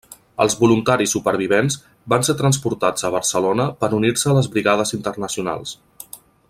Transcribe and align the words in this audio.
Els 0.43 0.53
voluntaris 0.61 1.11
supervivents 1.15 1.77
van 2.13 2.25
ser 2.29 2.35
transportats 2.41 3.07
a 3.09 3.13
Barcelona 3.17 3.69
per 3.85 3.93
unir-se 4.01 4.33
a 4.33 4.37
les 4.39 4.53
Brigades 4.57 4.97
Internacionals. 4.99 5.81